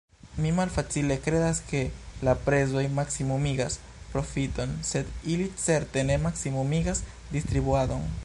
Mi 0.43 0.51
malfacile 0.59 1.17
kredas, 1.25 1.59
ke 1.71 1.81
la 2.27 2.33
prezoj 2.47 2.83
maksimumigas 3.01 3.77
profiton, 4.15 4.75
sed 4.93 5.13
ili 5.35 5.47
certe 5.67 6.07
ne 6.11 6.19
maksimumigas 6.27 7.05
distribuadon. 7.37 8.11